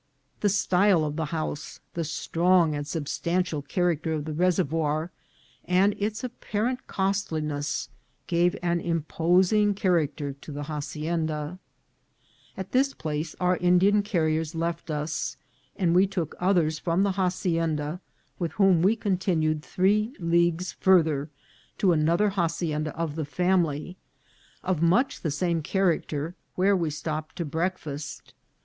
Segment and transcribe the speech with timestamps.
[0.39, 5.11] The style of the house, the strong and substantial char acter of the reservoir,
[5.65, 7.87] and its apparent costliness,,
[8.25, 11.33] gave an imposing character to the hacienda.
[11.37, 11.59] A NOBLE HACIENDA.
[12.55, 15.37] 403 At this place our Indian carriers left us,
[15.75, 18.01] and we took others from the hacienda,
[18.39, 21.29] with whom we continued three leagues farther
[21.77, 23.97] to another hacienda of the family,
[24.63, 28.33] of much the same character, where we stopped to break fast.